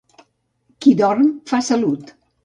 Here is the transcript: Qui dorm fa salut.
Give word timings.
Qui 0.85 0.93
dorm 1.01 1.27
fa 1.51 1.59
salut. 1.67 2.09